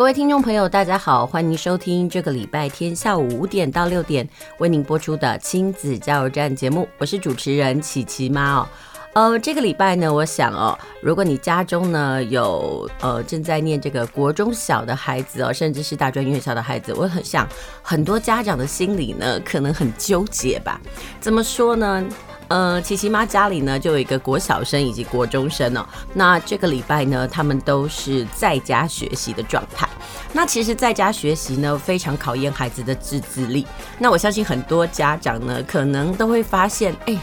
[0.00, 4.26] 各位听众朋友，大家好，欢迎收听这个礼拜天下午五点到六点
[4.56, 8.68] 为您播出的亲子加油站节目，我是主持人琪琪妈哦。
[9.12, 17.46] 呃，这个礼拜呢，我想哦，如果你家中呢有呃正在念这个国中小的孩子哦，甚至是大专院校的孩子，我很想
[17.82, 20.80] 很多家长的心里呢可能很纠结吧？
[21.20, 22.04] 怎么说呢？
[22.46, 25.84] 呃，琪琪妈家里呢就有一个国小生以及国中生哦。
[26.14, 29.88] 那这个礼拜呢，他们都是在家学习的状态。
[30.32, 33.66] 那其实在家学习呢，非常考验孩子的自制力。
[33.98, 37.16] 那我相信很多家长呢，可能都会发现，哎，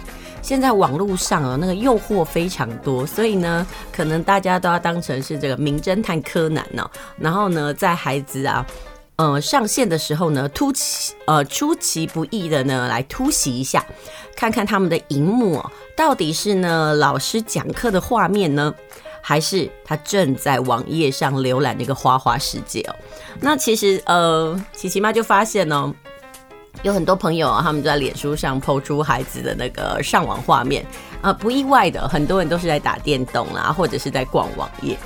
[0.47, 6.89] 现在网络上啊，那个诱惑非常多，所以呢，可能大家都要当成是这个名侦探柯南呢。
[7.17, 8.65] 然后呢，在孩子啊。
[9.17, 13.83] 呃，上线的时候呢，突其呃出其不意的呢，来突袭一下，
[14.37, 18.71] 看看他们的荧幕哦，到底是呢老师讲课的画面呢，
[19.19, 22.95] 还是他正在网页上浏览那个花花世界哦？
[23.41, 25.91] 那其实呃，琪琪妈就发现呢，
[26.83, 30.85] 有很多朋友啊，他们就在脸书上抛出孩子的那个上网画面
[31.21, 34.97] 啊，不意外的，很多人都是在打电动啦，或者是在逛网页。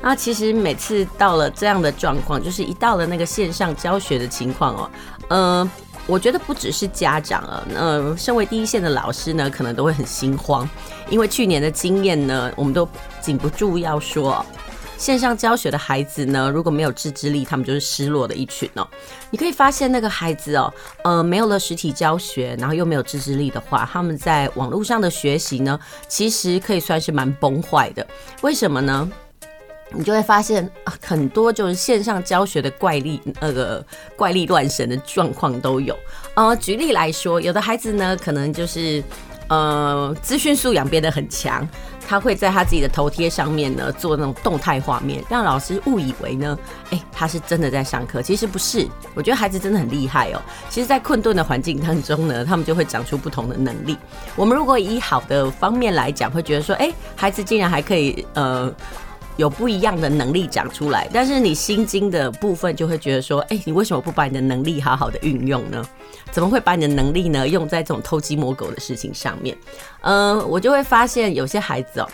[0.00, 4.90] 那其实每次到了这样的状况，就是一到了那个线上教学的情况哦，
[5.28, 5.70] 呃，
[6.06, 10.68] 我觉得不只是家长啊，呃，身为第一线的老师呢，可能都会很心慌，
[11.10, 12.88] 因为去年的经验呢，我们都
[13.20, 14.44] 禁不住要说，
[14.98, 18.86] 线上教学的孩子呢，如果没有自制力，他们就是失落的一群哦。
[19.30, 20.70] 你可以发现那个孩子哦，
[21.04, 28.06] 呃，没有了实体教学，然后又没有自制力的话，他们在网络上的学习呢，其实可以算是蛮崩坏的。
[28.42, 29.10] 为什么呢？
[29.90, 30.70] 你就会发现
[31.02, 33.82] 很多就是线上教学的怪力，那个
[34.16, 35.96] 怪力乱神的状况都有。
[36.34, 39.02] 呃，举例来说，有的孩子呢，可能就是
[39.48, 41.66] 呃资讯素养变得很强，
[42.08, 46.58] 他会在他自己的头贴上面呢做那种动态画面，让老师误以为呢，
[46.90, 48.88] 哎，他是真的在上课，其实不是。
[49.14, 50.40] 我觉得孩子真的很厉害哦。
[50.70, 53.94] 其实，在困顿的环境当中呢，他们就会长出不同的能力。
[54.36, 58.72] 我们如果以好的方面来讲，会觉得说，哎，孩子竟然还可以呃。
[59.38, 65.82] 有不一样的能力长出来，但是你心经的部分就会觉得说，哎、你为什么不把你的能力好好的运用呢？
[66.32, 69.56] 怎么会把你的能力呢用在这种偷鸡摸狗的事情上面？
[70.00, 72.08] 嗯、呃，我就会发现有些孩子哦。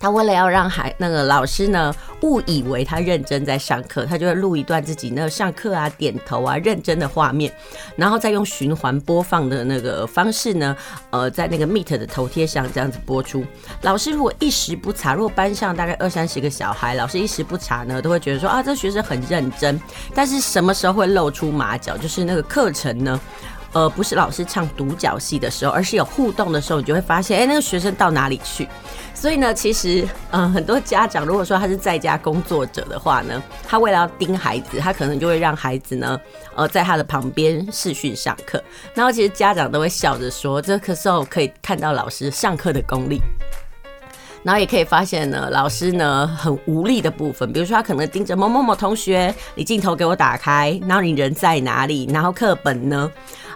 [0.00, 7.52] 他为了要让孩那个老师呢误以为他认真在上课，他就会录一段自己那个上课啊、点头啊、认真的画面，
[7.96, 10.74] 然后再用循环播放的那个方式呢，
[11.10, 13.44] 呃，在那个 Meet 的头贴上这样子播出。
[13.82, 19.78] 老师如果一时不察，如果班上大概二三十个小孩，老师一时不察呢，都会觉得说啊，这学生很认真。
[20.14, 21.96] 但是什么时候会露出马脚？
[21.98, 23.20] 就是那个课程呢，
[23.72, 28.68] 呃，不是老师唱独角戏的时候，而是有互动的时候，你就会发现，哎、那个学生到哪里去？
[29.14, 36.18] 所以呢，其实，嗯、很多家长如果说他是在家工作者的话呢，他为了要盯孩子，他可能就会让孩子呢，
[36.54, 38.62] 呃，在他的旁边视讯上课。
[38.94, 43.20] 然后其实家长都会笑着说，这个时候可以看到老师上课的功力。
[44.42, 52.08] 然后也可以发现呢，老师呢很无力的部分，比如说他可能盯着某某某同学，你镜头给我打开，然后你人在哪里？
[52.10, 53.10] 然后课本呢？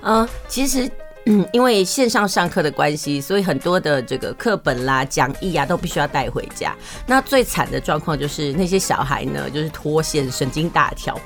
[0.05, 0.89] 嗯、呃，其实。
[1.27, 6.75] 嗯，因为线上上课的关系，所以很多的这个课本啦、讲义啊都必须要带回家。
[7.07, 11.19] 那最惨的状况就是那些小孩呢，就是脱线、神经大条，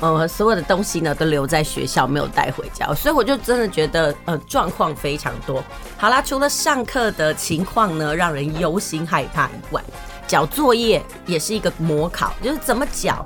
[0.00, 2.94] 呃，所有的东西呢都留在学校，没有带回家。
[2.94, 5.62] 所以我就真的觉得，呃，状况非常多。
[5.98, 9.84] 好啦，除了上课的情况呢让人忧心害怕以外，
[10.26, 13.22] 交作业也是一个模考，就是怎么交。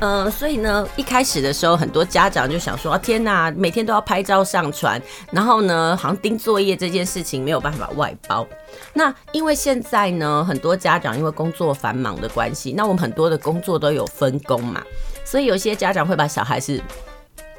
[0.00, 5.00] 嗯、呃，所以呢，一开始的时候，很多家长就想说：“天哪，每天都要拍照上传，
[5.32, 8.46] 然后呢，好像盯作业这件事情没有办法外包。”
[8.94, 14.80] 那因为现在呢，很多家长因为工作繁忙的关系，那我们很多的工作都有分工嘛，
[15.24, 16.80] 所以有些家长会把小孩子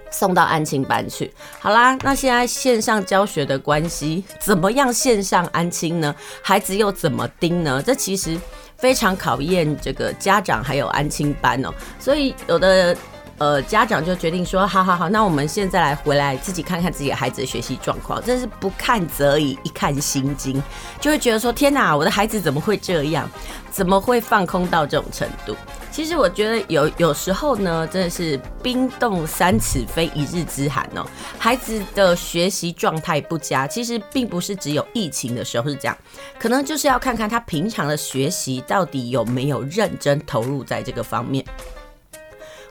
[0.09, 1.29] 送到安亲班去。
[1.59, 6.15] 好啦，那现在线上教学的关系，怎么样线上安亲呢？
[6.41, 7.83] 孩子又怎么盯呢？
[7.85, 8.39] 这其实。
[8.79, 12.95] 非常考验这个家长还有安亲班哦，所以有的
[13.39, 20.61] 呃，家长就决定说，好好好，那我们现在来回来自己看看自己的孩子的学习状况，真是不看则已，一看心惊，
[20.99, 23.29] 就会觉得说，天哪，我的孩子怎么会这样？
[23.71, 25.55] 怎么会放空到这种程度？
[25.91, 31.05] 其实我觉得有有时候呢，真的是冰冻三尺非一日之寒哦。
[31.37, 35.97] 孩子的学习状态不佳，其实并不是只有疫情的时候是这样，
[36.37, 41.45] 可能就是要看看他平常的学习到底有没有认真投入在这个方面。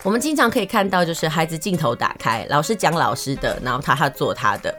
[0.05, 4.73] 我们经常可以看到，就是孩子镜头打开，老师讲老师的，然后他他做他的。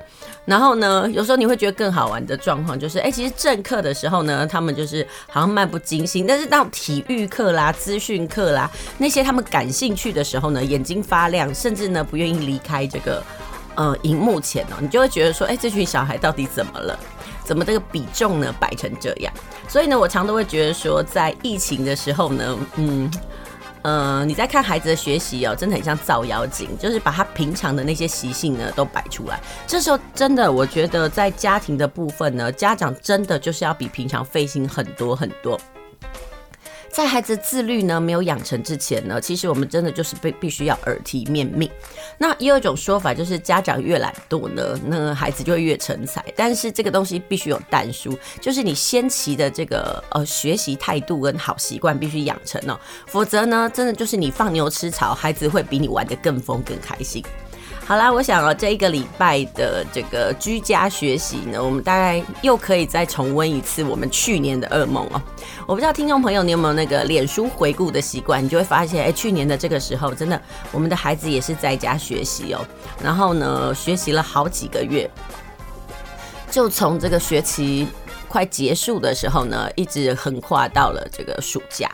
[0.45, 13.21] 然后呢，有时候你会觉得更好玩的状况就是，哎，其实正课的时候呢，他们就是好像漫不经心；但是到体育课啦、资讯课啦那些他们感兴趣的时候呢，眼睛发亮，甚至呢不愿意离开这个
[13.75, 16.98] 呃荧幕前哦，你就会觉得说，哎，这群小孩到底怎么了？
[17.44, 19.31] 怎么这个比重呢摆成这样？
[19.68, 23.12] 所以呢，我常都会觉得说，在疫情的时候呢，嗯。
[23.81, 29.39] 呃，你在看孩子的学习哦，真的很像造妖精，就是把他平常的那些习性呢都摆出来。
[29.65, 35.59] 这时候真的，我觉得在家庭的部分呢，家长真的就是要比平常费心很多很多。
[36.91, 41.69] 在孩子自律呢没有养成之前呢，其实我们真的就是被必须要耳提面命。
[42.18, 46.24] 那也有种说法，就是家长越懒惰呢，那孩子就会越成才。
[46.36, 57.24] 但是这个东西必须有但书，就是你先期的这个呃学习态度跟好习惯必须养成哦，否则呢，真的就是你放牛吃草，孩子会比你玩得更疯更开心。
[57.89, 65.19] 好啦，我想啊，这一个礼拜的这个居家学习呢，我们大概又可以再重温一次我们去年的噩梦哦。
[65.65, 70.39] 我不知道听众朋友你有没有那个脸书回顾的习惯，你就会发现，哎，去年的这个时候，真的
[70.71, 72.63] 我们的孩子也是在家学习哦。
[73.03, 75.09] 然后呢，学习了好几个月，
[76.51, 77.88] 就从这个学期
[78.27, 81.89] 快结束的时候呢，一直横跨到了这个暑假。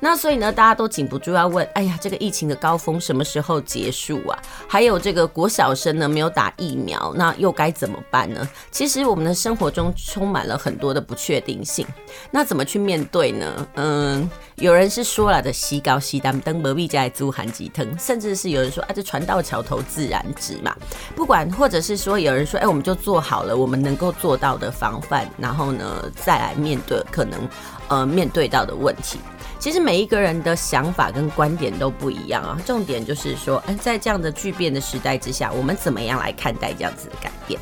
[0.00, 4.38] 那所以呢，大家都禁不住要问：哎呀，这个疫情的高峰什么时候结束啊？
[4.68, 8.46] 还有这个国小生呢，没有打疫苗，那又该怎么办呢？
[8.70, 11.86] 其实我们的生活中充满了很多的不确定性，
[12.30, 13.68] 那怎么去面对呢？
[13.74, 20.74] 嗯，有人是说了的，西高西单登隔壁家租寒吉藤，甚至是有人说啊，这船到桥头自然直嘛。
[21.14, 27.48] 不管，或者是说有人说，哎，我们就做好了我们能够做到的防范，然后呢，再来面对可能
[27.88, 29.18] 呃面对到的问题。
[29.64, 32.60] 其实每一个人的想法跟观点都不一样啊。
[32.66, 37.58] 重点就是说，嗯，在这样的巨变的时代之下，我们怎么样来看待这样子的改变？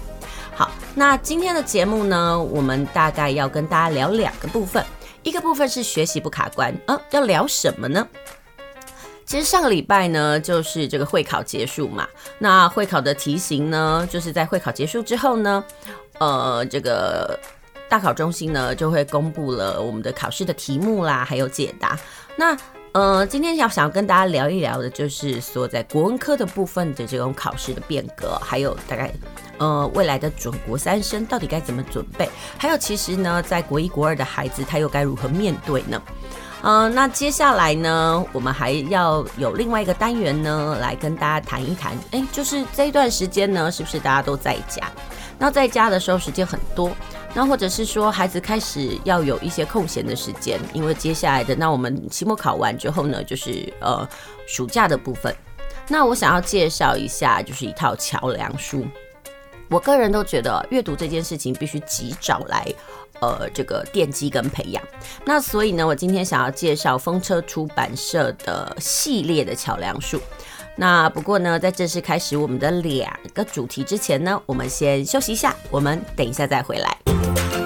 [0.57, 4.85] 好，那今天的节目呢，我们大概要跟大家聊两个部分。
[5.23, 8.05] 一个部分是学习不卡关，嗯，要聊什么呢？
[9.25, 12.09] 其实上个礼拜呢，就是这个会考结束嘛。
[12.41, 15.65] 那会考的题型呢，就是在会考结束之后呢，
[16.19, 17.39] 呃，这个。
[17.93, 21.95] 大考中心呢，就会公布了我们的考试的题目啦，还有解答。
[22.37, 22.57] 那
[22.93, 29.13] 呃，今天要想要跟大家聊一聊的，就是说在国文科的部分的这种考试的变革，还有大概
[29.59, 36.01] 呃未来的准国三生到底该怎么准备，还有其实呢，在国一国二的孩子他又该如何面对呢？
[36.63, 41.93] 呃，那接下来呢，我们还要有另外一个单元呢，来跟大家谈一谈。
[42.13, 44.83] 哎，就是这一段时间呢，是不是大家都在家？
[45.39, 46.91] 那在家的时候时间很多。
[47.35, 54.07] 那或者是说，孩子开始要有一些空闲的时间，因为接下来的那我们期末考完之后呢，就是呃
[54.47, 55.35] 暑假的部分。
[55.89, 58.87] 那我想要介绍一下，就是一套桥梁书。
[59.71, 62.67] 我个人都觉得阅读这件事情必须及早来
[63.21, 64.83] 呃这个奠基跟培养。
[65.25, 70.21] 那所以呢，我今天想要介绍风车出版社的系列的桥梁书。
[70.77, 77.02] 那不过呢，在正式开始我们的两个主题之前呢，我们先休息一下，我们等一下再回来。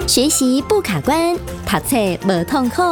[0.06, 1.36] 学习不卡关，
[1.66, 1.96] 读册
[2.28, 2.82] 无痛苦。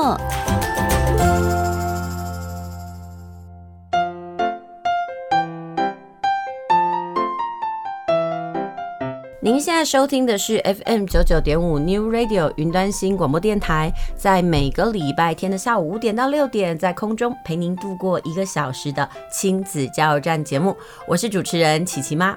[9.40, 20.76] 您现在收听的是 FM 九九点五 New Radio 云端新广播电台，在每个礼拜天的下午五点到六点，在空中陪您度过一个小时的亲子加油站节目。
[21.06, 22.36] 我是主持人琪琪妈。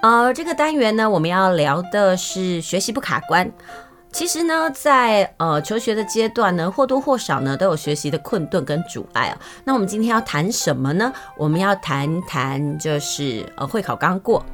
[0.00, 3.50] 呃，这个单元呢，我们要聊的是学习不卡关。
[4.10, 9.38] 其实呢，在呃求学的阶段呢，或多或少呢都有学习的困顿跟阻碍啊。
[9.64, 11.12] 那我们今天要谈什么呢？
[11.36, 14.44] 我们要谈谈就是呃会考刚过，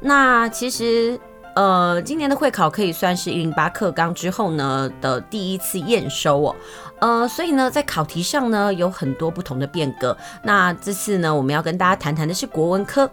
[0.00, 1.18] 那其实。
[1.56, 6.56] 呃，今年的会考可以算是一零八课纲之后呢的第一次验收哦。
[6.98, 10.16] 呃，所以呢，在考题上呢有很多不同的变革。
[10.42, 13.08] 那这次呢，我们要跟大家谈谈的是国文科。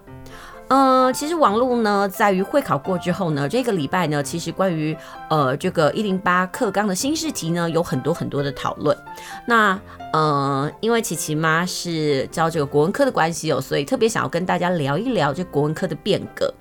[0.74, 4.96] 嗯、呃，其实网络呢，在于会考过之后呢，这个礼拜呢，其实关于
[5.30, 8.98] 呃这个一零八课纲的新试题呢，有很多很多的讨论。
[9.46, 9.78] 那
[10.14, 16.54] 呃，因为琪琪妈是教这个国文科的关系哦，所以特别想要跟大家聊一聊这国文科的变革。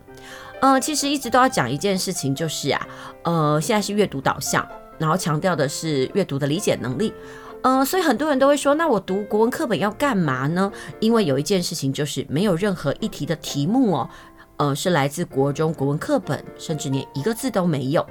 [0.61, 2.85] 呃，其实一直都要讲一件事情，就是啊，
[3.23, 4.67] 呃，现在是阅读导向，
[4.99, 7.14] 然后强调的是阅读的理解能力。
[7.62, 10.73] 呃，所以很多人都会说，那我读国文课本要干嘛呢？
[10.99, 14.09] 因为有一件事情就是没有任何一题的题目哦，
[14.57, 18.05] 呃，是来自国中国文课本，甚至连一个字都没有。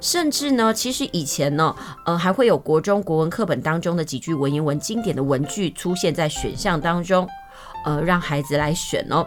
[0.00, 1.76] 甚至呢，其实以前呢，
[2.06, 7.28] 呃，还会有国中国文课本当中的几句文言文经典的文句出现在选项当中，
[7.84, 9.26] 呃，让孩子来选哦。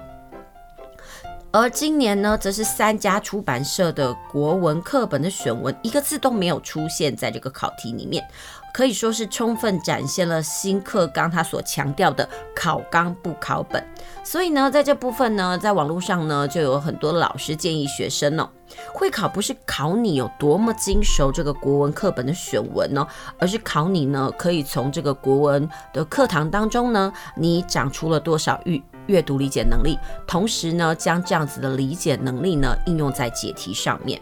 [1.51, 8.23] 而今年呢，则是三家出版社的国文课本的选文，一个字都没有出现在这个考题里面。
[8.71, 13.83] 可以说是充分展现了新课纲它所强调的考纲不考本，
[14.23, 18.47] 所以呢，在这部分呢，在网络上呢，就有很多老师建议学生哦，
[18.93, 23.07] 会考不是考你有多么精熟这个国文课本的选文哦，
[23.39, 28.79] 而是考你呢，可以从这个国文的课堂当中呢，你长出了多少阅
[29.09, 34.21] 阅读理解能力，同时呢，将这样子的理解能力呢，应用在解题上面。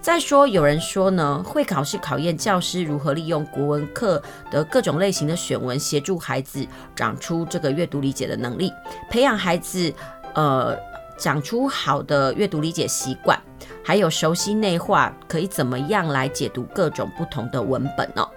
[0.00, 8.70] 再说，有人说呢，会考是考验教师如何利用国文课的各种类型的选文，协助孩子长出这个阅读理解的能力，
[9.10, 9.92] 培养孩子
[10.34, 10.76] 呃
[11.16, 13.38] 长出好的阅读理解习惯，
[13.82, 18.28] 还有熟悉内化，可以怎么样来解读各种不同的文本呢？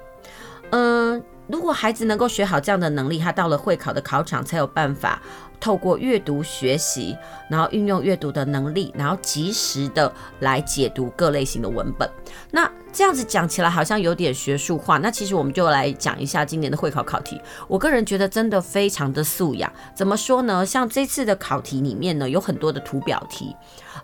[0.71, 5.21] 嗯、如果孩子能够学好这样的能力，他到了会考的考场才有办法。
[5.59, 7.17] 透过阅读学习，
[7.49, 12.07] 然后运用阅读的能力，然后及时的来解读各类型的文本。
[12.51, 14.99] 那这样子讲起来好像有点学术化。
[14.99, 17.41] 那其实我们就来讲一下今年的会考考题。
[17.67, 19.73] 我个人觉得真的非常的素养。
[19.95, 20.63] 怎么说呢？
[20.63, 23.55] 像这次的考题里面呢，有很多的图表题，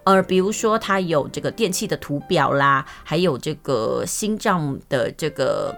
[0.06, 5.72] 呃，比如说它有这个电器的图表啦，还有这个心脏的这个。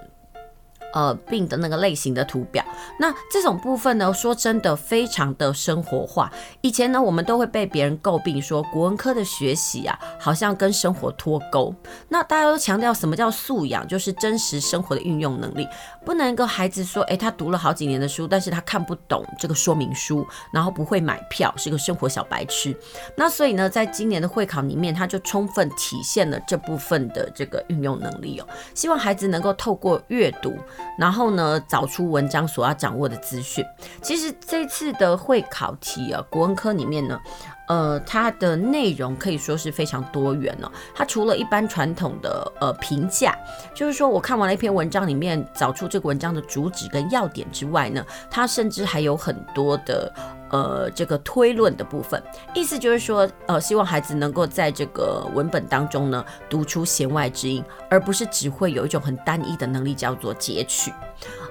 [0.95, 2.63] 呃，病的那个类型的图表，
[2.97, 6.31] 那这种部分呢，说真的非常的生活化。
[6.61, 11.75] 以前呢，我们都会被别人诟病说国文科的学习啊，好像跟生活脱钩。
[12.07, 15.67] 那大家都强调什么叫素养，就是真实生活的运用能力，
[16.05, 22.77] 不能够孩子说，诶，他读了好几年的书，但是他看不懂这个说明书，然后不会买票，是个生活小白痴。
[23.17, 28.47] 那所以呢，在今年的会考里面，他就充分体现了这部分的这个运用能力哦。
[28.75, 30.55] 希望孩子能够透过阅读。
[30.97, 33.65] 然后呢，找出文章所要掌握的资讯。
[34.01, 37.19] 其实这次的会考题啊，国文科里面呢，
[37.67, 40.71] 呃，它的内容可以说是非常多元哦。
[40.93, 43.35] 它除了一般传统的呃评价，
[43.73, 50.13] 就是说我看完了一篇文章里面找出这个文章的主旨跟要点之外呢，它甚至还有很多的。
[50.51, 52.21] 呃，这个推论的部分，
[52.53, 60.93] 意思就是说，呃，希望孩子能够在这个文本当中呢，读出弦外之音，而不是只会有一种很单一的能力叫做截取。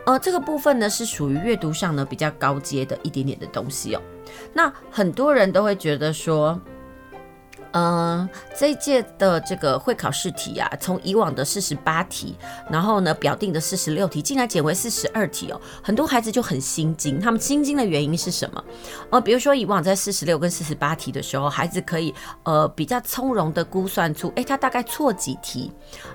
[0.06, 4.00] 呃，这个部分呢，是属于阅读上呢比较高阶的一点点的东西哦。
[4.52, 6.60] 那很多人都会觉得说。
[7.74, 12.36] 嗯，这一届的这个会考试题啊，从以往的四十八题，
[12.70, 17.18] 然后呢表定的四十六题，竟然减为四十二题哦，很多孩子就很心惊。
[17.18, 18.64] 他们心惊的原因是什么？
[19.10, 22.14] 呃，比如说以往在四十六跟四十八题的时候，孩子可以
[22.44, 25.72] 呃比较从容的估算出，诶，他大概错几题，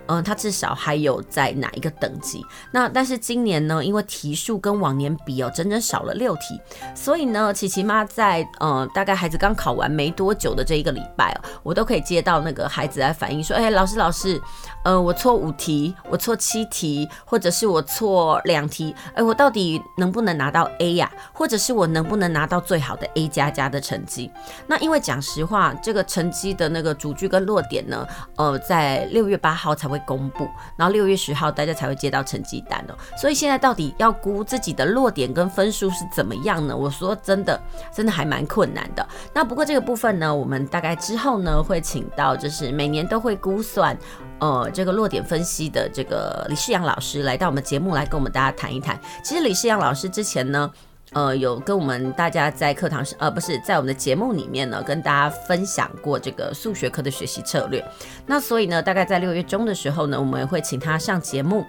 [0.07, 2.41] 嗯、他至少还有在哪一个等级。
[2.71, 6.57] 那但是今年呢，因为题数跟往年比哦，整整少了六题，
[6.95, 11.48] 所以呢，琪琪妈在呃大概孩子刚考完没多久的这一个礼拜哦。
[11.63, 14.41] 我都可以接到那个孩子来反映说，哎，老师老师，
[14.83, 21.11] 呃，我错五题，我错七题，或者是我错两题，哎，我到底能不能拿到 A 呀？
[21.33, 24.31] 或者是我能不能拿到最好的 A 加加的成绩？
[24.67, 32.93] 那因为讲实话，这个成绩的那个主句跟落点呢，呃，在六月八号才会公布，然后六月十号大家才会接到成绩单哦。
[33.17, 36.75] 所以现在到底要估自己的落点跟分数是怎么样呢？
[36.75, 37.59] 我说真的，
[37.93, 39.07] 真的还蛮困难的。
[39.33, 43.97] 那不过这个部分呢，我们大概之后呢，会请到就是每年都会估算，
[44.39, 48.99] 呃，这个落点分析的这个李世阳老师来到我们节目来跟我们大家谈一谈。
[49.23, 50.71] 其实李世阳老师之前呢，
[51.13, 57.83] 呃，有跟我们大家在课堂上，呃，不是在我们的节目里面呢，跟大家分享过这个数学课的学习策略。
[58.25, 61.65] 那所以呢，大概在六月中的时候呢，我们也会请他上节目。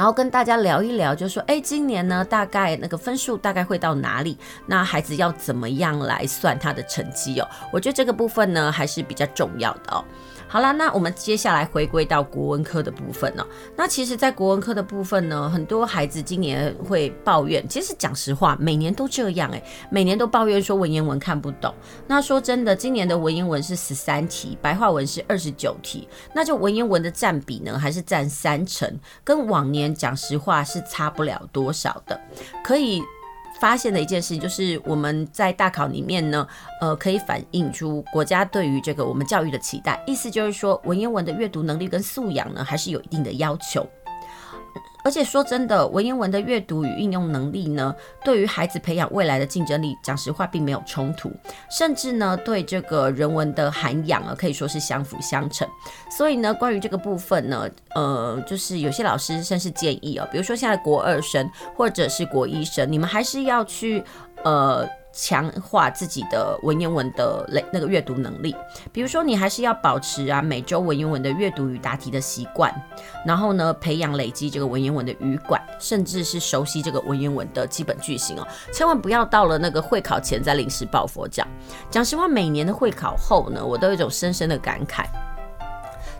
[0.00, 4.34] 然后跟大家聊一聊，就说，哎，今年呢，大概那个分数大概会到哪里？
[4.64, 7.46] 那孩子要怎么样来算他的成绩哦？
[7.70, 10.02] 我觉得这个部分呢，还是比较重要的哦。
[10.52, 17.64] 好啦，那我们接下来回归到国文科的部分呢、那其实，在国文科的部分呢，很多孩子今年会抱怨。
[17.68, 21.72] 其实讲实话，每年都这样哎、每年都抱怨说文言文看不懂。
[22.08, 28.92] 那说真的，今年的文言文是十三题，白话文是二十九题，那就文言文的占比呢，还是占三成，
[29.22, 32.20] 跟往年讲实话是差不了多少的。
[32.64, 33.00] 可以
[33.60, 36.46] 发现的一件事情就是，我们在大考里面呢，
[36.80, 40.02] 呃，可以反映出国家对于这个我们教育的期待。
[40.06, 43.86] 意思就是说，文言文的阅读能力跟素养呢，还是有一定的要求。
[45.02, 51.30] 而且说真的，文言文的阅读与应用能力呢，对于孩子培养未来的竞争力，讲实话并没有冲突，
[51.70, 55.66] 甚至呢，对这个人文的涵养啊，可以说是相辅相成。
[56.10, 64.02] 所以呢，关于这个部分呢，呃，就是有些老师甚至建议哦，比如说现在国二生或者是国一生，你们还是要去
[64.44, 64.88] 呃。
[65.12, 68.54] 强化自己的文言文的那个阅读能力，
[68.92, 72.72] 比如说你还是要保持啊每周文言文的阅读与答题的习惯，
[73.26, 81.44] 然后呢，培养累积这个文言文的语感，甚至是熟悉这个文言文的基本句型哦，千万不要到了那个会考前再临时抱佛脚。
[81.90, 85.06] 讲实话，每年的会考后呢，我都有一种深深的感慨。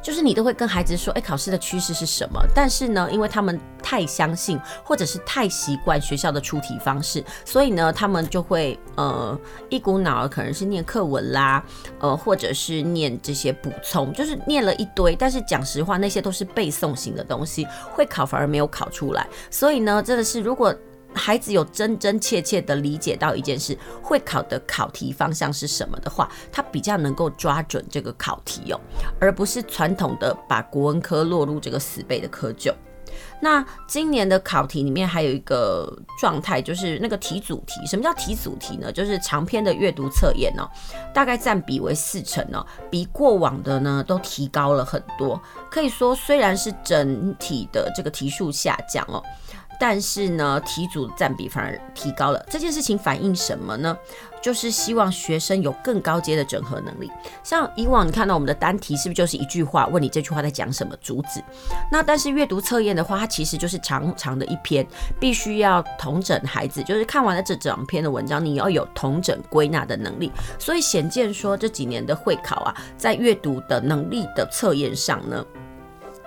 [0.02, 2.40] 就是你都会跟孩子说，哎，考试的趋势是什么？
[2.54, 9.38] 但是呢，因为他们太相信，或者是太习惯学校的出题方式，所以呢，他们就会呃
[9.68, 11.62] 一股脑儿可能是念课文啦，
[11.98, 15.14] 呃，或者是念这些补充，就是念了一堆。
[15.14, 19.26] 但是讲实话，那些都是背诵型的东西，会考反而没有考出来。
[19.50, 20.74] 所以呢，真的是如果。
[21.14, 28.80] 孩子有真真切切的理解到一件事，会考的考题方向是什么的话，他比较能够抓准这个考题哦，
[29.20, 32.72] 而不是传统的把国文科落入这个死背的窠臼。
[33.42, 35.90] 那今年的考题里面还有一个
[36.20, 37.84] 状态，就是那个题组题。
[37.86, 38.92] 什么叫题组题呢？
[38.92, 40.68] 就是长篇的阅读测验哦，
[41.12, 45.40] 大概占比为四成哦，比过往的呢都提高了很多。
[45.70, 49.22] 可以说，虽然是整体的这个题数下降哦。
[49.80, 52.46] 但是呢，题组的占比反而提高了。
[52.50, 53.96] 这件事情反映什么呢？
[54.42, 57.10] 就是希望学生有更高阶的整合能力。
[57.42, 61.42] 像以往你看到我们的单题是不是就是一句话，问你这句话在讲什么主旨？
[61.90, 64.86] 那但是阅读测验的话，它其实就是长长的一篇，
[65.18, 70.30] 必须要统整孩子，就是看完了这整篇的文章，你要有统整归纳的能力。
[70.58, 75.44] 所以显见说这几年的会考啊，在阅读的能力的测验上呢，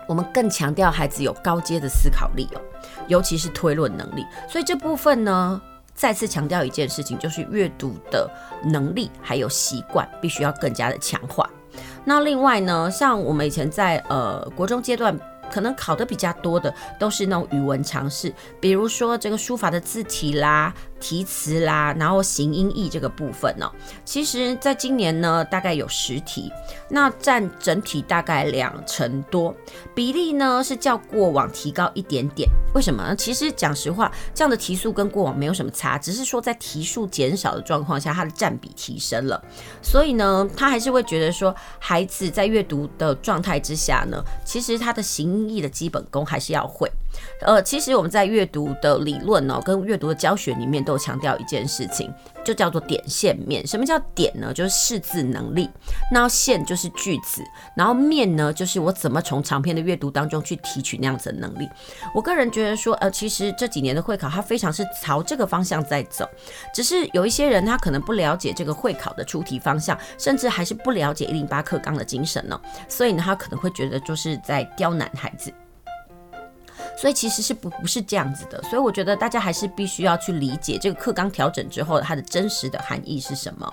[0.08, 2.62] 我们更强调孩子有高阶的思考力哦。
[3.08, 5.62] 尤其是推论能力，所以这部分呢，
[5.94, 8.30] 再次强调一件事情，就是阅读的
[8.64, 11.50] 能力还有习惯必须要更加的强化。
[12.06, 15.18] 那另外呢，像我们以前在呃国中阶段。
[15.52, 23.70] 可能考得比较多的都是那种语文常识，比如说这个书法的字体啦、题词啦，然后形音义这个部分呢、
[24.06, 26.50] 其实在今年呢，大概有十题，
[26.90, 29.54] 那占整体大概两成多，
[29.94, 32.50] 比例呢是较过往提高一点点。
[32.74, 33.14] 为什么？
[33.16, 39.44] 其实讲实话，这样的题数跟过往没有什么差，只是说在题数减少的状况下，它的占比提升了。
[39.82, 46.90] 所以呢，他还是会觉得说，孩子在阅读的状态之下呢，其实他的形音译的基本功还是要会。
[47.42, 53.66] 呃，其实我们在阅读的理论呢、跟阅读的教学里面都有强调一件事情，就叫做点线面。
[53.68, 54.54] 什么叫点呢？
[54.54, 55.70] 就是识字能力。
[56.12, 57.44] 那线就是句子，
[57.76, 61.68] 然后面呢，就是我怎么从长篇的阅读当中去提取那样子的能力。
[62.14, 66.28] 我个人觉得说，呃，其实这几年的会考，它非常是朝这个方向在走。
[66.74, 75.52] 只是有一些人他可能不了解这个会考的出题方向，甚至还是不了解一零八课纲的精神呢、所以呢，他可能会觉得就是在刁难孩子。
[76.98, 83.72] 所以其实是不不是这样子的，所以我觉得大家还是必须要去理解这个课纲调整之后它的真实的含义是什么。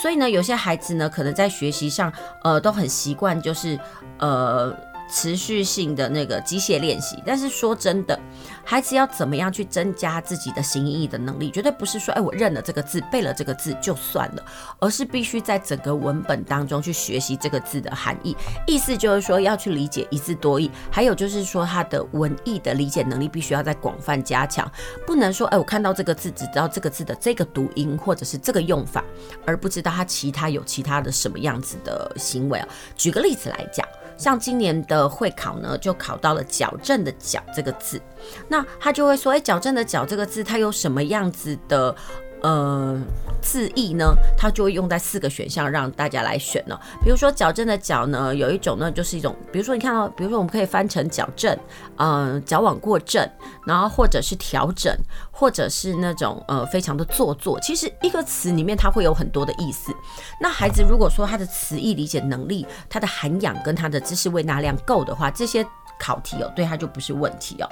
[0.00, 2.12] 所以呢，有些孩子呢，可能在学习上，
[2.42, 3.78] 呃，都很习惯，就是
[4.18, 4.74] 呃。
[5.12, 8.18] 持续性的那个机械练习，但是说真的，
[8.64, 14.44] 孩子要怎么样去增加自己的形意的能力，绝对不是说，哎，我认了这个字，背了这个字就算了，
[14.78, 18.34] 而是必须在整个文本当中去学习这个字的含义。
[18.66, 24.70] 意思就是说，要去理解一字多义，还有就是说，他的文意的理解能力必须要再广泛加强，
[25.06, 29.04] 不能说，哎，我看到这个字，只知道这个字的这个读音或者是这个用法，
[29.44, 32.66] 而不知道他其他有其他的什么样子的行为啊。
[32.96, 33.86] 举个例子来讲。
[34.16, 38.00] 像今年的会考呢，就考到了“矫正”的“矫”这个字，
[38.48, 41.94] 那他就会说：“哎，矫正的‘矫’这个字，它有什么样子的
[42.42, 43.00] 呃。
[43.44, 46.78] 字义呢，它就会用在四个选项让大家来选呢。
[47.02, 51.58] 比如说矫正的矫呢，有一种呢就是一种，比如说你看到，比如说我们可以翻成矫正，
[51.96, 53.28] 嗯、矫枉过正，
[53.66, 54.96] 然后或者是调整，
[55.32, 57.58] 或者是那种呃非常的做作。
[57.58, 59.92] 其实一个词里面它会有很多的意思。
[60.40, 65.66] 那孩子如果说他的词义理解能力、他的涵养跟他的知识喂纳量够的话，这些
[65.98, 67.68] 考题哦对他就不是问题哦。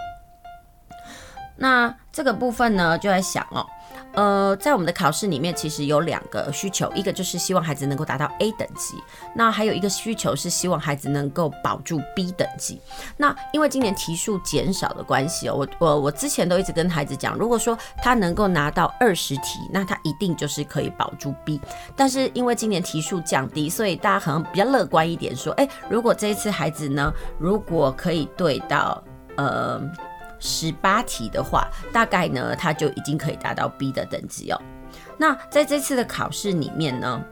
[1.56, 3.64] 那这个部分呢就在想哦。
[4.14, 8.96] 呃，在我们的考试里面，其实有两个需求，一个就是希望孩子能够达到 A 等级，
[9.34, 12.80] 那还有一个需求是希望孩子能够保住 B 等级。
[13.16, 21.60] 那因为今年题数减少的关系哦，我我我之前都一直跟孩子讲，如果说他能够拿到二十题，那他一定就是可以保住 B。
[21.94, 29.02] 但是因为今年题数降低，所以大家可能比较乐观一点，说，哎，如果这一次孩子呢，如果可以对到，
[29.36, 29.80] 呃。
[30.40, 34.60] 十八题的话，大概呢，他就已经可以达到 B 的等级哦。
[35.16, 37.22] 那在这次的考试里面呢，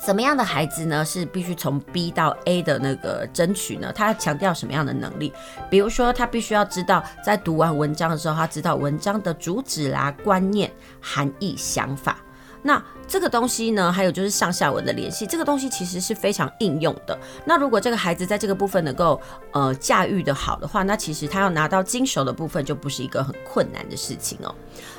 [0.00, 3.92] 怎么样的孩子呢是必须从 B 到 A 的那个争取呢？
[3.92, 5.32] 他要强调什么样的能力？
[5.68, 12.18] 比如说，他必须要知道，在读完文章的时候，他知道文章的主旨啦、观念、含义、想法。
[12.66, 17.16] 那这个东西呢，还有就是上下文的联系，这个东西其实是非常应用的。
[17.44, 19.20] 那如果这个孩子在这个部分能够
[19.52, 24.54] 呃驾驭的好的话，那其实他要拿到精熟的部分就不是一个很困难的事情哦。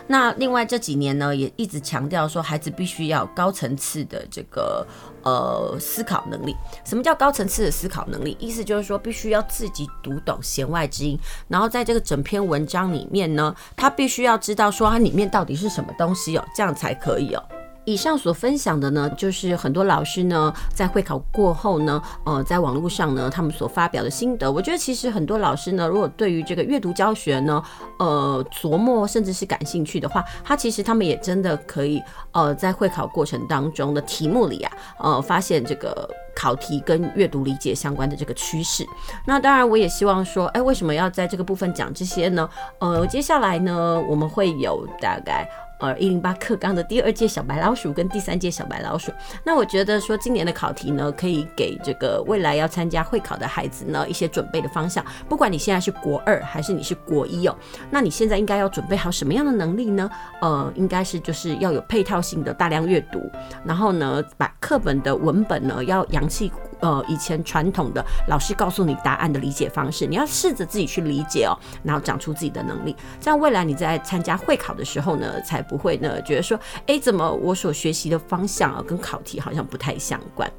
[0.06, 4.86] 那另外这几年呢，也一直强调说，孩子必须要高层次的这个
[5.23, 6.56] 呃思考能力。
[6.86, 8.38] 什么叫高层次的思考能力？
[8.39, 17.43] 意思就是说，必须要自己读懂弦外之音，然后在这个整篇文章里面呢，他必须要知道说它里面到底是什么东西哦，这样才可以哦。
[17.86, 24.52] 以上所分享的呢，就是很多老师呢在会考过后呢，呃，在网络上呢，他们所发表的心得。
[24.52, 27.62] 我觉得其实很多老师呢，如果对于这个阅读教学呢，
[28.00, 38.86] 呃，琢磨甚至是感兴趣的话，他其实他们也真的可以，呃，在会考过程当中的题目里啊，呃，发现这个考题跟阅读理解相关的这个趋势。
[39.26, 42.50] 那当然，我也希望说，哎，为什么要在这个部分讲这些呢？
[42.80, 45.48] 呃，接下来呢，我们会有大概。
[45.79, 49.11] 呃，一零八课纲的第二届小白老鼠跟第三届小白老鼠，
[49.43, 55.03] 那我觉得说今年的考题呢，可以给这个未来要参加会考的孩子呢一些准备的方向。
[55.27, 57.55] 不管你现在是国二还是你是国一哦，
[57.91, 60.09] 那你现在应该要准备好什么样的能力呢？
[60.41, 63.29] 呃，应该是就是要有配套性的大量阅读，
[63.65, 66.51] 然后呢，把课本的文本呢要扬弃。
[66.79, 80.51] 呃，以前传统的老师告诉你答案的理解方式，你要试着自己去理解哦，然后长出自己的能力，这样未来你在参加会考的时候呢，才不会呢觉得说，哎，怎么我所学习的方向啊，跟考题好像不太相关。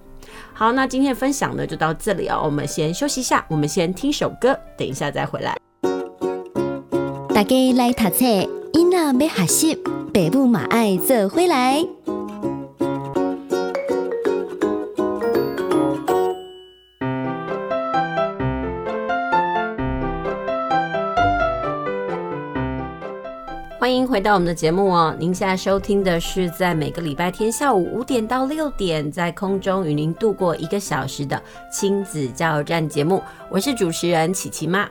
[0.52, 5.57] 好，那今天的分享呢就到这里哦，我们先休息一下，我们先听首歌，等一下再回来。
[7.29, 8.24] 大家来读册，
[8.72, 12.15] 囡仔要学习，爸母嘛爱做回来。
[23.87, 25.14] 欢迎回到我们的节目哦！
[25.16, 34.88] 您现在收听的是在每个礼拜天下午五点到六点，在空中与您度过一个小时的亲子加油站节目，我是主持人琪琪妈。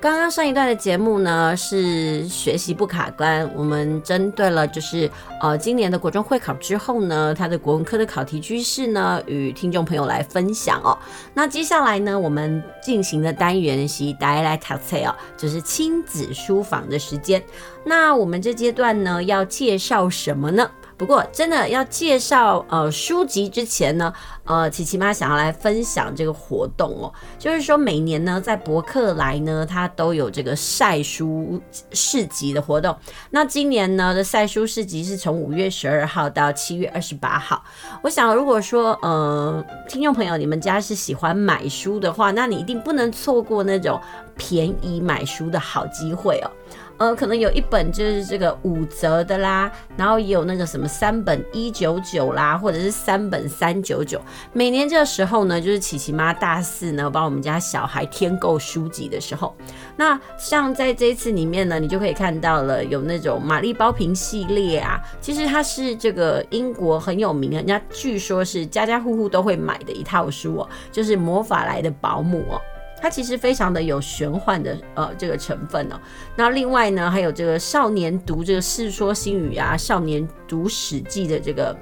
[0.00, 3.50] 刚刚上一段的节目呢，是学习不卡关。
[3.52, 10.96] 我们针对了就是呃今年的国中会考之后呢，他的国文科的考题趋势呢，与听众朋友来分享哦。
[11.34, 17.42] 那接下来呢，我们进行的单元是大家来读册哦，就是亲子书房的时间。
[17.84, 20.70] 那我们这阶段呢，要介绍什么呢？
[20.98, 24.12] 不过，真的要介绍呃书籍之前呢，
[24.44, 32.94] 呃，琪琪妈想要来分享这个活动哦，就是说每年呢，在博客来呢，它都有这个晒书市集的活动。
[33.30, 37.62] 那今年呢的晒书市集是从五月十二号到七月二十八号。
[38.02, 44.00] 我想，如果说呃听众朋友你们家是喜欢买书的话，那你一定不能错过那种
[44.36, 46.50] 便宜买书的好机会哦。
[46.98, 54.20] 呃，可能有一本就是这个五折的啦，然后也有那个什么三本一九九啦，或者是三本三九九。
[54.52, 59.54] 每年这个时候呢，就是琪琪妈大四呢，帮我们家小孩添购书籍的时候。
[59.96, 72.60] 那像在这一次里面呢，你就可以看到了有那种玛丽包瓶系列啊，其实它是这个英国很有名的，人家据说是家家户户都会买的一套书哦，就是魔法来的保姆哦。
[73.00, 76.00] 它其实非常的有玄幻的呃这个成分哦，
[76.36, 81.76] 那另外呢，还有这个少年读这个《世说新语》啊，少年读《史记》的这个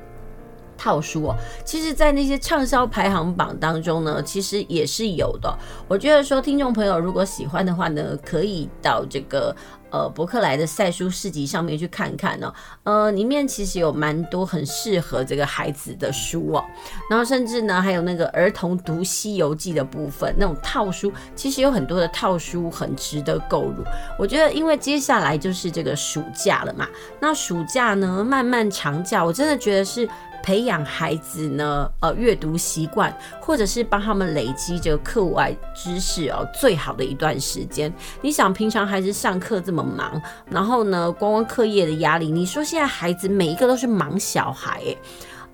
[0.77, 1.35] 套书哦，
[1.65, 5.57] 其实，在那些畅销排行榜当中呢，其实也是有的。
[5.89, 9.55] 我觉得说，听众朋友如果喜欢的话呢，可以到这个。
[9.89, 16.65] 呃伯克莱的赛书市集上面去看看呢、哦，呃，里面其实有蛮多很适合这个孩子的书哦，
[17.09, 23.85] 然后甚至呢还有那个儿童读《西游记》的部分，那种套书，其实有很多的套书很值得购入。
[24.19, 26.89] 我觉得，因为接下来就是这个暑假了嘛，
[27.21, 30.07] 那暑假呢漫漫长假，我真的觉得是。
[30.47, 37.93] 培养孩子呢，呃，阅读习惯，或者是帮他们累积这个课外知识哦，最好的一段时间。
[38.23, 44.99] 你想，平常孩子上课这么忙，然后呢，光光课业的压力，你说现在孩子每一个都是忙小孩，欸。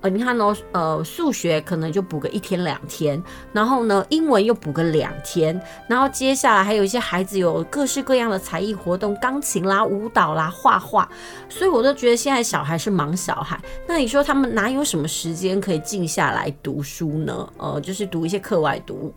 [0.03, 11.07] 呃，你看呢，呃，数学可能就补个一天两天，然后呢，英文又补个两天，然后接下来还有一些孩子有各式各样的才艺活动，钢琴啦、舞蹈啦、画画，
[11.47, 13.57] 所以我都觉得现在小孩是忙小孩。
[13.87, 17.47] 那你说他们哪有什么时间可以静下来读书呢？
[17.57, 19.13] 呃，就是读一些课外读物。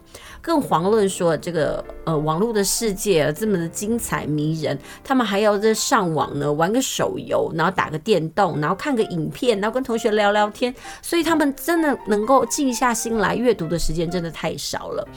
[0.47, 15.09] 更遑论说这个呃网络的世界这么的精彩迷人，他们还要在上网呢玩个手游，然后打个电动，然后看个影片，然后跟同学聊聊天，所以他们真的能够静下心来阅读的时间真的太少了。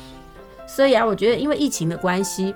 [0.68, 2.56] 所以啊，我觉得因为疫情的关系。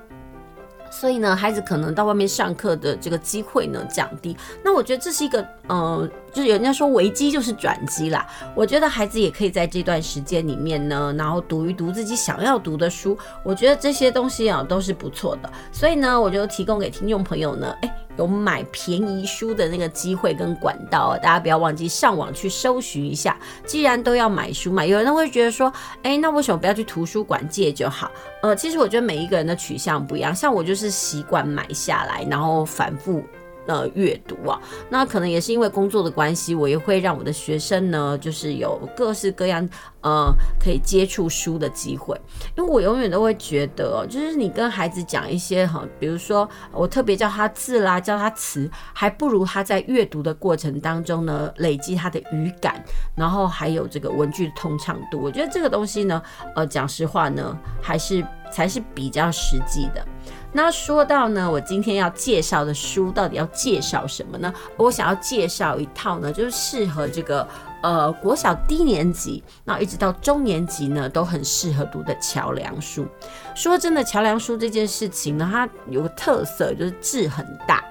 [0.94, 4.38] 所以呢，孩子可能到外面上课的这个机会呢降低。
[4.64, 8.26] 那我觉得这是一个，呃，就是人家说危机就是转机啦。
[8.56, 13.18] 我觉得孩子也可以在这段时间里面呢，然后读一读自己想要读的书。
[13.44, 15.52] 我觉得这些东西啊都是不错的。
[15.72, 17.92] 所以呢，我就提供给听众朋友呢，诶。
[18.16, 23.36] 有买便宜书的那个机会跟管道，大家不要忘记上网去搜寻一下。
[23.66, 28.12] 既然都要买书嘛，有人会觉得说，哎，那为什么不要去图书馆借就好？
[28.44, 33.24] 呃，其实我觉得每一个人的取向不一样，像我就是习惯买下来，然后反复。
[33.66, 39.68] 呃，阅读啊，那可能也是因为工作的关系，我也会让我的学生呢，就是有各式各样
[40.02, 42.20] 呃可以接触书的机会。
[42.58, 52.84] 因为我永远都会觉得，就是你跟孩子讲一些哈，比如说我特别教他字啦，教他词，还不如他在阅读的过程当中呢，累积他的语感，
[53.16, 55.20] 然后还有这个文句的通畅度。
[55.22, 56.22] 我觉得这个东西呢，
[56.56, 60.06] 呃，讲实话呢，还是才是比较实际的。
[60.56, 64.54] 那说到呢，我今天要介绍的书到底要介绍什么呢？
[64.78, 67.46] 我想要介绍一套呢，就是适合这个
[67.82, 73.06] 呃国小低年级，那一直到中年级呢都很适合读的桥梁书。
[73.56, 77.84] 说真的，桥梁书这件事情呢，它有个特色就是字很大。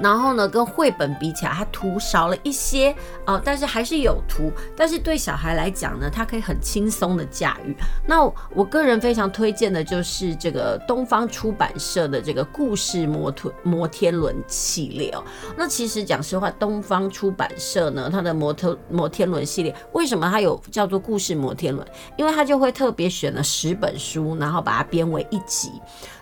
[0.00, 2.94] 然后呢，跟绘本比起来，它图少了一些
[3.26, 4.50] 哦，但是还是有图。
[4.76, 7.76] 但是对小孩来讲呢，它可以很轻松的驾驭。
[8.06, 8.22] 那
[8.54, 15.22] 我个人非常推荐的就是这个东方出版社的这个故事摩托摩天轮系列哦。
[15.56, 21.86] 那其实讲实话，东方出版社呢，它的摩托摩天轮系列，为什么它有叫做故事摩天轮？
[22.16, 25.72] 因为它就会特别选了十本书，然后把它编为一集。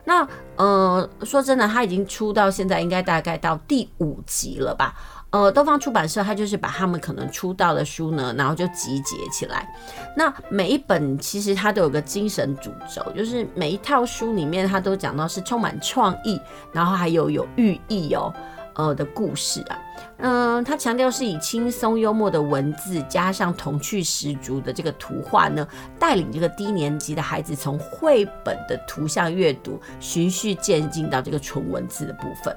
[0.06, 4.94] 那呃，说真的，他已经出到现在，应该大概到第五集了吧？
[5.30, 9.68] 呃，东方出版社他就是把他们可能出道的书呢，然后就集结起来。
[10.16, 16.40] 那每一本其实它都有个精神主轴，就是每一套书里面它都讲到是充满创意，
[16.72, 18.32] 然后还有有寓意哦。
[18.76, 19.78] 呃的故事啊，
[20.18, 25.66] 嗯，他强调是以轻松幽默的文字加上童趣十足的这个图画呢，
[25.98, 32.54] 带领这个低年级的孩子从绘本的图像阅读循序渐进到这个纯文字的部分。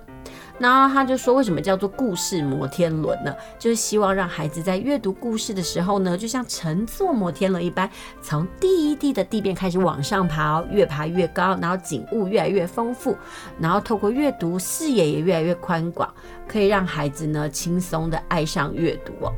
[0.60, 3.34] 然后他就说，为什么叫做故事摩天轮呢？
[3.58, 7.90] 就是希望让孩子在阅读故事的时候呢，就像乘坐摩天轮一般，
[8.22, 13.16] 从低低的地面开始往上爬，越爬越高，然后景物越来越丰富，
[13.58, 16.14] 然后透过阅读，视野也越来越宽广，
[16.46, 19.32] 可以让孩子呢轻松的爱上阅读哦。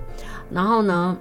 [0.49, 1.15] 然后呢，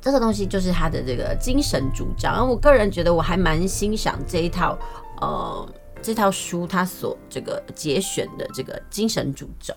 [0.00, 2.48] 这个东西就是他的这个精神主张。
[2.48, 4.78] 我个人觉得我还蛮欣赏这一套，
[5.20, 5.68] 呃。
[6.08, 9.74] 这套书它所这个节选的这个精神主轴，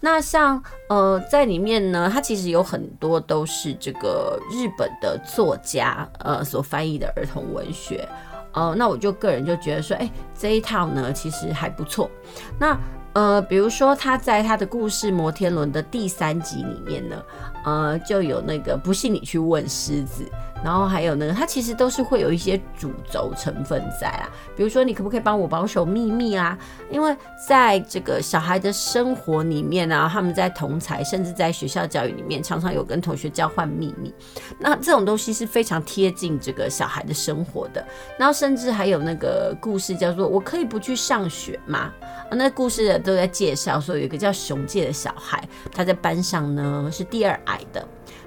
[0.00, 8.08] 那像呃在里面呢，它其实有很多都是这个日本的作家呃所翻译的儿童文学，
[8.54, 12.10] 呃，那我就个人就觉得说，哎，这一套呢其实还不错。
[12.58, 12.74] 那
[13.12, 17.22] 呃，比如说他在他的故事《摩天轮》的第三集里面呢，
[17.66, 20.24] 呃，就有那个不信你去问狮子。
[20.66, 26.58] 然后还有呢，它其实都是会有一些主轴成分在啊，比如说你可不可以帮我保守秘密啊？
[26.90, 34.12] 因为在这个小孩的生活里面啊，他们在同才甚至在学校教育里面，常常有跟同学交换秘密。
[34.58, 37.86] 那这种东西是非常贴近这个小孩的生活的。
[38.18, 41.92] 然后甚至还有那个故事叫做“我可以不去上学吗？”
[42.28, 45.40] 啊，那故事都在介绍说有一个叫熊介的小孩，
[45.72, 47.86] 他在班上呢是第二矮的。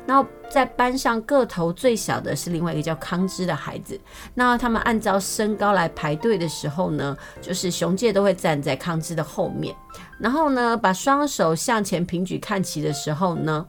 [0.10, 4.00] 那在班上个头最小的是另外一个叫康之的孩子。
[4.34, 9.76] 那他们按照身高来排队的时候呢，就是熊介都会站在康之的后面，
[10.18, 13.68] 然后呢，把双手向前平举看齐的时候呢，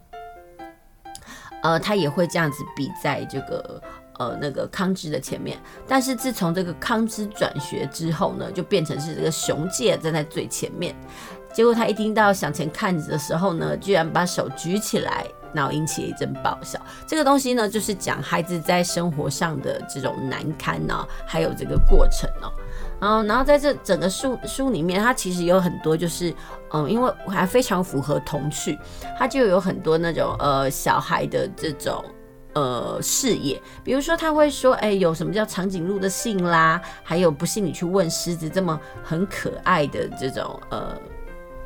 [1.62, 3.82] 呃，他也会这样子比在这个。
[4.18, 10.94] 呃，那个康之的前面，但是自从这个康之转学之后呢，就变成是这个熊介站在最前面。
[11.54, 16.80] 结果他一听到向前看的时候呢，居然把手举起来，然后引起了一阵爆笑。
[17.06, 22.52] 这个东西呢，就是讲孩子在生活上的这种难堪呢、还有这个过程哦。
[23.00, 26.34] 然后，然后在这整个书书里面，它其实有很多就是，
[26.72, 28.78] 嗯，因为还非常符合童趣，
[29.18, 32.04] 它就有很多那种呃小孩的这种。
[32.52, 41.00] 呃，事业，比如说他会说，哎，有什么叫长颈鹿的信啦，还有不信你去问狮子，这么很可爱的这种呃。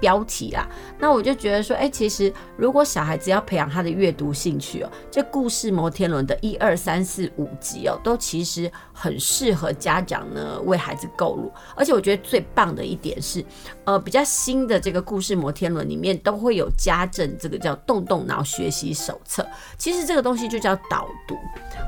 [0.04, 11.50] 标题啦，那我就觉得说，哎、其实如果小孩子要培养他的阅读兴趣哦，这故事摩天轮的一二三四五集哦，都其实很适合家长呢为孩子购入。
[11.74, 13.42] 而且我觉得最棒的一点是，
[13.84, 19.46] 呃，比较新的这个故事摩天轮里面都会有家政这个叫动动脑学习手册。
[19.78, 21.34] 其实这个东西就叫导读。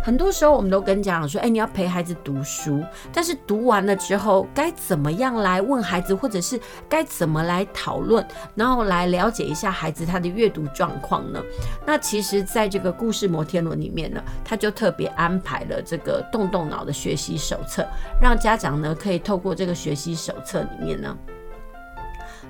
[0.03, 8.06] 很多时候我们都跟家长说，哎、你要陪孩子读书，但是读完了之后该怎么样来问孩子，或者是该怎么来讨论。
[8.07, 11.43] 论，然后来了解一下孩子他的阅读状况呢？
[11.85, 17.87] 那其实，在这个故事摩天轮里面呢，他就特别安排了这个动动脑的学习手册，
[18.21, 21.17] 让家长呢可以透过这个学习手册里面呢。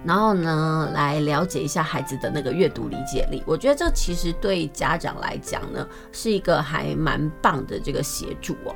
[0.05, 8.75] 然后呢，来了解一下孩子的那个阅读理解力，我觉得这其实对家长来讲呢，是一个还蛮棒的这个协助哦。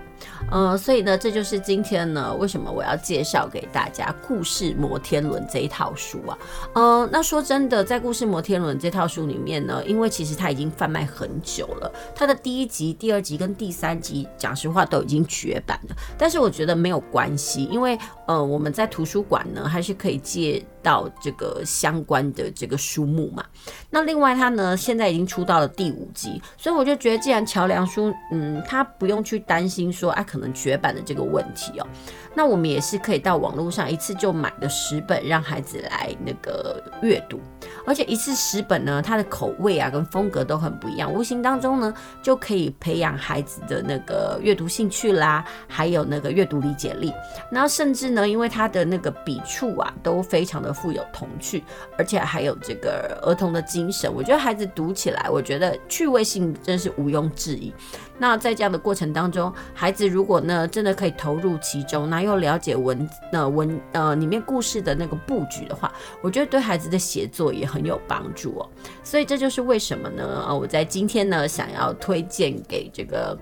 [0.50, 6.38] 呃，所以呢，这就是今天呢，为什么我要介绍给大家《故事摩天轮》这一套书啊？
[6.74, 15.96] 呃，那说真的，在《故事摩天轮》这套书里面呢，因为其实它已经贩卖很久了，它的第一集、第二集跟第三集，讲实话都已经绝版了。
[16.18, 23.44] 但是我觉得没有关系，因为呃，我们在图书馆呢，还是可以借到这个相关的这个书目嘛。
[23.90, 31.86] 那另外，他呢现在已经出到了第五集，所以我就觉得，既然桥梁书，嗯，他不用去担心说啊可能绝版的这个问题哦。
[32.34, 37.40] 那我们也是可以到网络上一次就买的十本，让孩子来那个阅读。
[37.86, 47.12] 而且一次十本呢，它的口味啊跟风格都很不一样，无形当中呢就可以培养孩子的那个阅读兴趣啦，还有那个阅读理解力。
[47.50, 51.64] 那甚至呢，因为它的那个笔触啊都非常的富有童趣，
[51.96, 57.72] 而且还有这个儿童的精神，我觉得孩子读起来，我觉得趣味性真是毋庸置疑。
[58.18, 65.90] 那在这样的过程当中，孩子如果呢真的可以投入其中，那又了解文呃文呃里面故事的那个布局的话，
[66.20, 68.68] 我觉得对孩子的写作也很有帮助哦。
[69.04, 70.44] 所以这就是为什么呢？
[70.48, 73.38] 呃，我在今天呢想要推荐给这个。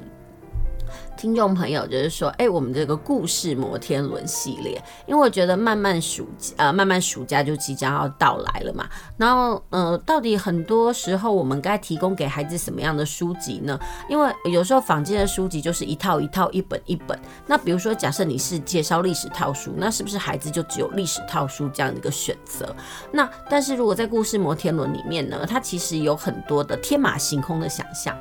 [1.18, 8.88] 听众朋友，就是说，哎，我们这个故事摩天轮系列，因为我觉得慢慢暑，呃，慢慢暑假就即将要到来了嘛。
[9.16, 13.76] 然后，呃，到底很多时候我们该提供给孩子什么样的书籍呢？
[14.08, 17.18] 因为有时候坊间的书籍就是一套一套，一本一本。
[17.48, 22.72] 那比如说，假设你是介绍历史套书，那是不是孩子就只有历史套书这样的一个选择？
[23.10, 28.16] 那但是如果在故事摩天轮里面呢，它其实有很多的天马行空的想象。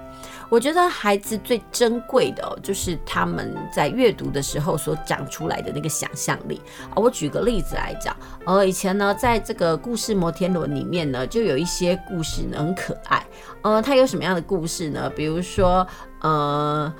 [0.49, 6.95] 我觉得孩子最珍贵的，就是他们在阅读的时候所讲出来的那个想象力啊。
[6.95, 13.25] 我举个例子来讲，呃，以前呢，在这个故事摩天轮里面呢，就有一些故事呢很可爱。
[13.61, 15.09] 呃，它有什么样的故事呢？
[15.09, 15.85] 比如说，
[16.21, 16.93] 呃，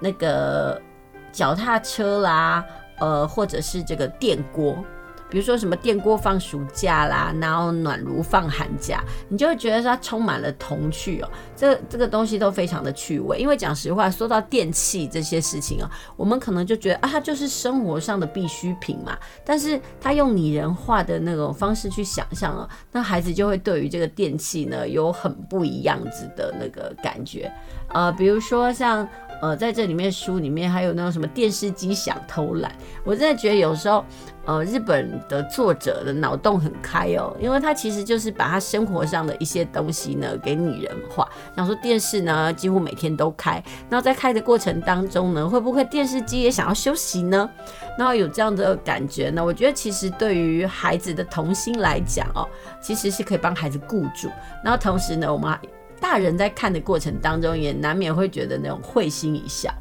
[0.00, 0.80] 那个
[1.30, 2.64] 脚踏车啦，
[2.98, 4.76] 呃，或者是这个电锅。
[5.32, 11.30] 比如说什么电锅放暑假啦，然后暖炉放寒假，你就会觉得它充满了童趣哦。
[11.56, 19.16] 这这个东西都非常的趣味，因为讲实话，说到电器这些事情啊，我们可能就觉得啊，它就是生活上的必需品嘛。
[19.42, 27.50] 但是他用拟人化的那种方式去想象啊，那孩子就会对于这个电器呢有很不一样子的那个感觉。
[27.88, 29.08] 呃，比如说像
[29.40, 32.70] 呃，在这里面书里面还有那种什么电视机想偷懒，
[33.02, 34.04] 我真的觉得有时候。
[34.44, 41.28] 呃，日本的作者的脑洞很开哦，因为他其实就是把他生活上的一些东西呢给拟人化。
[41.54, 47.48] 想说电视呢几乎每天都开，然后在开的过程当中呢，会不会电视机也想要休息呢？
[47.96, 49.44] 然后有这样的感觉呢？
[49.44, 52.48] 我觉得其实对于孩子的童心来讲哦，
[52.80, 54.28] 其实是可以帮孩子顾住。
[54.64, 55.56] 然后同时呢，我们
[56.00, 59.72] 大人在看的过程当中也难免会觉得那种会心一笑。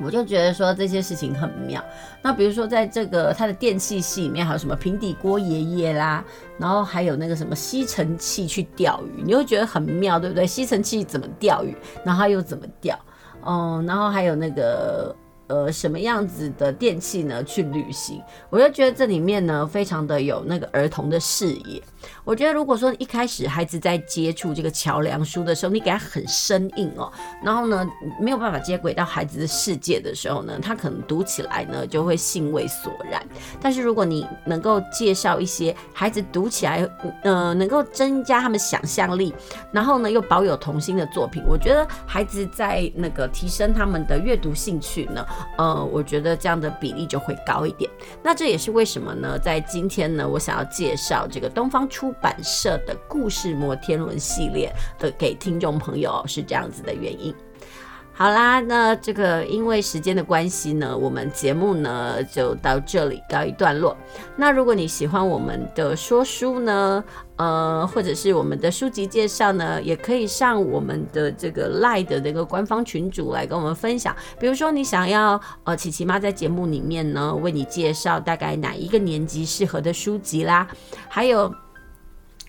[0.00, 1.82] 我就觉得说这些事情很妙。
[2.22, 6.24] 那比如说，在这个它的电器系里面，还有什么平底锅爷爷啦，
[6.58, 10.46] 然后还有那个什么吸尘器去钓鱼，你会觉得很妙，对不对？
[10.46, 11.76] 吸尘器怎么钓鱼？
[12.04, 12.98] 然后又怎么钓？
[13.46, 15.14] 嗯，然后还有那个。
[15.46, 17.44] 呃，什么样子的电器呢？
[17.44, 21.82] 去旅行，我就觉得这里面呢，非常的有那个儿童的视野。
[22.24, 27.12] 我觉得如果说一开始孩子在接触这个桥梁书的时候，你给他很生硬哦，
[27.42, 27.86] 然后呢
[28.20, 33.22] 没有办法接轨到孩子的世界的时候呢，他可能读起来呢就会兴味索然。
[33.60, 36.88] 但是如果你能够介绍一些孩子读起来，
[37.22, 39.34] 呃，能够增加他们想象力，
[39.72, 45.26] 然后呢又保有童心的作品，我觉得孩子在那个提升他们的阅读兴趣呢。
[45.58, 47.90] 呃，我觉得这样的比例就会高一点。
[48.22, 49.38] 那这也是为什么呢？
[49.38, 54.68] 在今天呢，我想要介绍这个东方出版社的故事摩天轮系列
[54.98, 57.32] 的给听众朋友，是这样子的原因。
[58.16, 63.96] 好啦，那这个因为时间的关系呢，我们节目呢就到这里告一段落。
[64.36, 67.04] 那如果你喜欢我们的说书呢，
[67.36, 74.14] 呃，或者是我们的书籍介绍呢，也可以上我们的这个 LINE 的那个官方群组来跟我们分享。
[74.40, 80.66] 比如说你想要呃，琪琪妈在节目里面呢为你介绍大概哪一个年级适合的书籍啦，
[81.08, 81.52] 还有。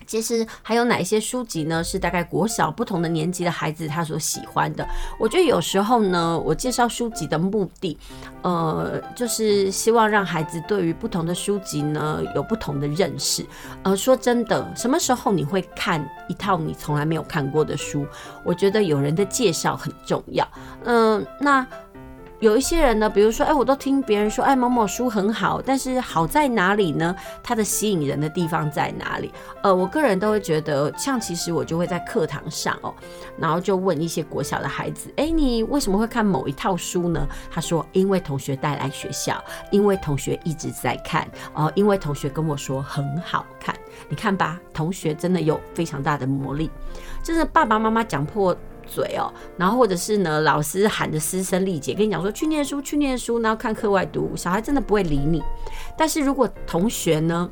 [0.06, 1.84] 其实还有哪一些书籍呢？
[1.84, 4.88] 是大概国小不同的年级的孩子他所喜欢的。
[5.20, 7.98] 我觉得有时候呢，我介绍书籍的目的，
[8.42, 13.46] 呃，就是希望让孩子对于不同的书籍呢有不同的认识。
[13.84, 18.06] 呃，说真的，什么时候你会看一套你从来没有看过的书？
[18.44, 20.48] 我觉得有人的介绍很重要。
[20.84, 21.66] 嗯、那。
[22.40, 27.16] 有一些人呢，比如说，哎，我都听别人说，哎，某某书很好，但是好在哪里呢？
[27.42, 29.32] 它的吸引人的地方在哪里？
[29.64, 32.94] 呃，我个人都会觉得，像其实我就会在课堂上哦，
[33.38, 37.26] 然后就问一些国小的孩子，哎，你为什么会看某一套书呢？
[37.50, 41.24] 他说，因为同学带来学校，因为同学一直在看，
[41.54, 43.74] 哦、呃，因为同学跟我说很好看。
[44.10, 46.70] 你看吧，同学真的有非常大的魔力，
[47.24, 48.56] 就是爸爸妈妈讲破。
[48.86, 55.44] 嘴哦，然后或者是呢，老师喊着师生力竭跟你讲说去念书，去念书，然后看课外读物，小孩真的不会理你。
[55.98, 57.50] 但是如果同学呢，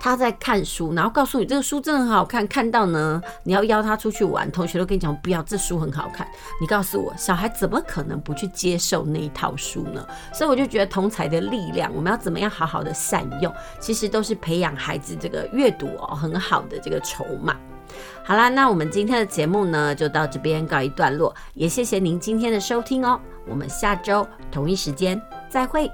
[0.00, 6.24] 他在看书，然后告诉你这个书真的很好看，看到呢，你要邀他出去玩，同学都跟你讲不要，这书很好看。
[6.60, 10.06] 你告诉我，小孩怎么可能不去接受那一套书呢？
[10.32, 17.56] 所以我就觉得同才的力量，我们要怎么样好好的善用，其实都是培养孩子这个阅读哦很好的这个筹码。
[18.28, 23.18] 好啦，那我们今天的节目呢，就到这边告一段落，也谢谢您今天的收听哦。
[23.46, 25.18] 我们下周同一时间
[25.48, 25.90] 再会。